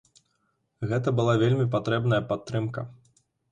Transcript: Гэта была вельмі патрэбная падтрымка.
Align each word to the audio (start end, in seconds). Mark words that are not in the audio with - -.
Гэта 0.93 1.13
была 1.19 1.35
вельмі 1.45 1.69
патрэбная 1.77 2.21
падтрымка. 2.35 2.89